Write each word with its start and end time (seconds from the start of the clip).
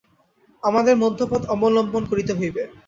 আমাদের 0.63 0.95
মধ্যপথ 0.97 1.41
অবলম্বন 1.53 2.03
করিতে 2.11 2.33
হইবে। 2.39 2.63